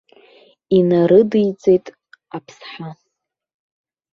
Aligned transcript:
Инарыдиҵеит 0.77 1.85
аԥсҳа. 2.37 2.89